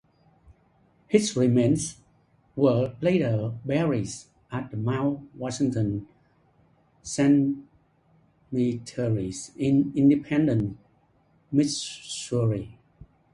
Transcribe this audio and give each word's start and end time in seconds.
His 1.05 1.35
remains 1.37 1.97
were 2.55 2.95
later 3.01 3.53
buried 3.63 4.09
at 4.51 4.73
Mount 4.75 5.29
Washington 5.35 6.07
Cemetery 7.03 7.61
in 9.59 9.93
Independence, 9.95 10.79
Missouri. 11.51 12.79